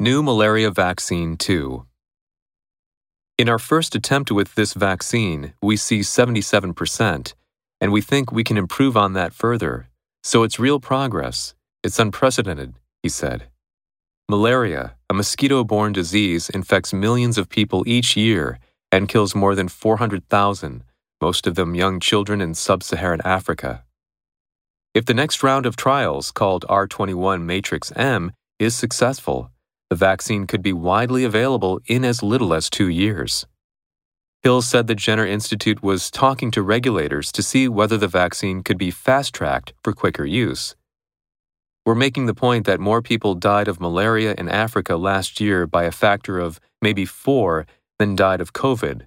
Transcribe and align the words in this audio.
New 0.00 0.22
malaria 0.22 0.70
vaccine 0.70 1.36
2. 1.36 1.84
In 3.36 3.48
our 3.48 3.58
first 3.58 3.96
attempt 3.96 4.30
with 4.30 4.54
this 4.54 4.72
vaccine, 4.72 5.54
we 5.60 5.76
see 5.76 6.00
77%, 6.02 7.34
and 7.80 7.90
we 7.90 8.00
think 8.00 8.30
we 8.30 8.44
can 8.44 8.56
improve 8.56 8.96
on 8.96 9.14
that 9.14 9.34
further. 9.34 9.88
So 10.22 10.44
it's 10.44 10.60
real 10.60 10.78
progress. 10.78 11.56
It's 11.82 11.98
unprecedented, 11.98 12.74
he 13.02 13.08
said. 13.08 13.48
Malaria, 14.28 14.94
a 15.10 15.14
mosquito 15.14 15.64
borne 15.64 15.94
disease, 15.94 16.48
infects 16.48 16.92
millions 16.92 17.36
of 17.36 17.48
people 17.48 17.82
each 17.84 18.16
year 18.16 18.60
and 18.92 19.08
kills 19.08 19.34
more 19.34 19.56
than 19.56 19.66
400,000, 19.66 20.84
most 21.20 21.44
of 21.48 21.56
them 21.56 21.74
young 21.74 21.98
children 21.98 22.40
in 22.40 22.54
sub 22.54 22.84
Saharan 22.84 23.20
Africa. 23.24 23.82
If 24.94 25.06
the 25.06 25.14
next 25.14 25.42
round 25.42 25.66
of 25.66 25.74
trials, 25.74 26.30
called 26.30 26.64
R21 26.68 27.42
Matrix 27.42 27.90
M, 27.96 28.30
is 28.60 28.76
successful, 28.76 29.50
the 29.90 29.96
vaccine 29.96 30.46
could 30.46 30.62
be 30.62 30.72
widely 30.72 31.24
available 31.24 31.80
in 31.86 32.04
as 32.04 32.22
little 32.22 32.52
as 32.52 32.68
two 32.68 32.88
years. 32.88 33.46
Hill 34.42 34.62
said 34.62 34.86
the 34.86 34.94
Jenner 34.94 35.26
Institute 35.26 35.82
was 35.82 36.10
talking 36.10 36.50
to 36.52 36.62
regulators 36.62 37.32
to 37.32 37.42
see 37.42 37.68
whether 37.68 37.96
the 37.96 38.06
vaccine 38.06 38.62
could 38.62 38.78
be 38.78 38.90
fast 38.90 39.34
tracked 39.34 39.72
for 39.82 39.92
quicker 39.92 40.24
use. 40.24 40.76
We're 41.84 41.94
making 41.94 42.26
the 42.26 42.34
point 42.34 42.66
that 42.66 42.80
more 42.80 43.00
people 43.00 43.34
died 43.34 43.66
of 43.66 43.80
malaria 43.80 44.34
in 44.36 44.48
Africa 44.48 44.96
last 44.96 45.40
year 45.40 45.66
by 45.66 45.84
a 45.84 45.90
factor 45.90 46.38
of 46.38 46.60
maybe 46.82 47.04
four 47.06 47.66
than 47.98 48.14
died 48.14 48.40
of 48.40 48.52
COVID. 48.52 49.06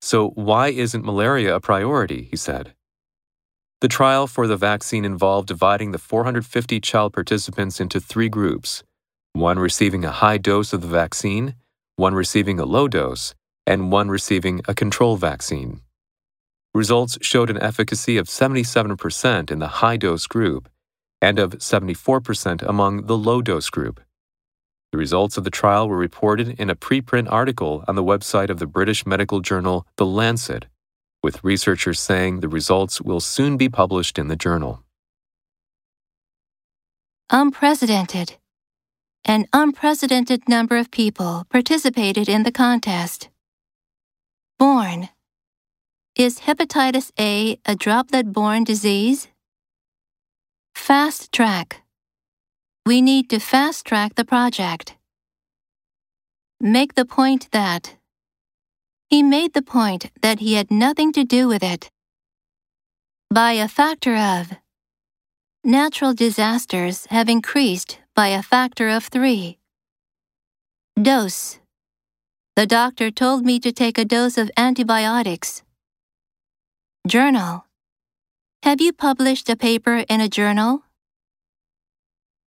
So, 0.00 0.28
why 0.30 0.68
isn't 0.68 1.04
malaria 1.04 1.56
a 1.56 1.60
priority? 1.60 2.28
he 2.30 2.36
said. 2.36 2.74
The 3.80 3.88
trial 3.88 4.26
for 4.26 4.46
the 4.46 4.56
vaccine 4.56 5.04
involved 5.04 5.48
dividing 5.48 5.90
the 5.90 5.98
450 5.98 6.80
child 6.80 7.12
participants 7.12 7.80
into 7.80 8.00
three 8.00 8.28
groups 8.28 8.82
one 9.34 9.58
receiving 9.58 10.04
a 10.04 10.12
high 10.12 10.38
dose 10.38 10.72
of 10.72 10.80
the 10.80 10.86
vaccine, 10.86 11.56
one 11.96 12.14
receiving 12.14 12.60
a 12.60 12.64
low 12.64 12.86
dose, 12.86 13.34
and 13.66 13.90
one 13.90 14.08
receiving 14.08 14.60
a 14.68 14.74
control 14.74 15.16
vaccine. 15.16 15.80
Results 16.72 17.18
showed 17.20 17.50
an 17.50 17.60
efficacy 17.60 18.16
of 18.16 18.28
77% 18.28 19.50
in 19.50 19.58
the 19.58 19.66
high 19.66 19.96
dose 19.96 20.28
group 20.28 20.68
and 21.20 21.40
of 21.40 21.50
74% 21.58 22.62
among 22.62 23.06
the 23.06 23.16
low 23.16 23.42
dose 23.42 23.70
group. 23.70 24.00
The 24.92 24.98
results 24.98 25.36
of 25.36 25.42
the 25.42 25.50
trial 25.50 25.88
were 25.88 25.96
reported 25.96 26.60
in 26.60 26.70
a 26.70 26.76
preprint 26.76 27.26
article 27.28 27.84
on 27.88 27.96
the 27.96 28.04
website 28.04 28.50
of 28.50 28.60
the 28.60 28.68
British 28.68 29.04
medical 29.04 29.40
journal 29.40 29.84
The 29.96 30.06
Lancet, 30.06 30.66
with 31.24 31.42
researchers 31.42 31.98
saying 31.98 32.38
the 32.38 32.48
results 32.48 33.00
will 33.00 33.20
soon 33.20 33.56
be 33.56 33.68
published 33.68 34.16
in 34.16 34.28
the 34.28 34.36
journal. 34.36 34.84
Unprecedented. 37.30 38.36
An 39.26 39.46
unprecedented 39.54 40.50
number 40.50 40.76
of 40.76 40.90
people 40.90 41.46
participated 41.48 42.28
in 42.28 42.42
the 42.42 42.52
contest. 42.52 43.30
Born. 44.58 45.08
Is 46.14 46.40
hepatitis 46.40 47.10
A 47.18 47.58
a 47.64 47.74
droplet 47.74 48.34
borne 48.34 48.64
disease? 48.64 49.28
Fast 50.74 51.32
track. 51.32 51.80
We 52.84 53.00
need 53.00 53.30
to 53.30 53.38
fast 53.38 53.86
track 53.86 54.14
the 54.14 54.26
project. 54.26 54.96
Make 56.60 56.94
the 56.94 57.06
point 57.06 57.48
that. 57.52 57.96
He 59.08 59.22
made 59.22 59.54
the 59.54 59.62
point 59.62 60.10
that 60.20 60.40
he 60.40 60.54
had 60.54 60.70
nothing 60.70 61.12
to 61.14 61.24
do 61.24 61.48
with 61.48 61.62
it. 61.62 61.90
By 63.32 63.52
a 63.52 63.68
factor 63.68 64.16
of. 64.16 64.52
Natural 65.64 66.12
disasters 66.12 67.06
have 67.06 67.30
increased 67.30 68.00
by 68.14 68.28
a 68.28 68.42
factor 68.42 68.88
of 68.88 69.04
three. 69.06 69.58
Dose. 71.00 71.58
The 72.54 72.64
doctor 72.64 73.10
told 73.10 73.44
me 73.44 73.58
to 73.58 73.72
take 73.72 73.98
a 73.98 74.04
dose 74.04 74.38
of 74.38 74.52
antibiotics. 74.56 75.64
Journal. 77.08 77.66
Have 78.62 78.80
you 78.80 78.92
published 78.92 79.50
a 79.50 79.56
paper 79.56 80.04
in 80.08 80.20
a 80.20 80.28
journal? 80.28 80.83